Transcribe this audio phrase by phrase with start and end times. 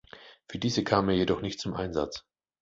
[0.47, 2.25] Für diese kam er jedoch nicht zum Einsatz.